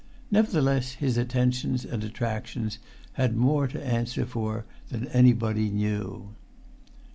Nevertheless, 0.31 0.93
his 0.93 1.15
attentions 1.15 1.85
and 1.85 2.03
attractions 2.03 2.79
had 3.13 3.37
more 3.37 3.67
to 3.67 3.85
answer 3.85 4.25
for 4.25 4.65
than 4.89 5.05
anybody 5.09 5.69
knew. 5.69 6.33